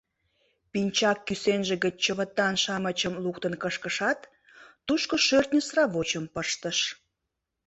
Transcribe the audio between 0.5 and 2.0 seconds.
Пинчак кӱсенже гыч